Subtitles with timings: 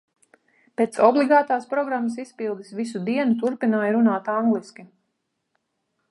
[0.79, 4.87] Pēc obligātās programmas izpildes, visu dienu turpināja runāt angliski.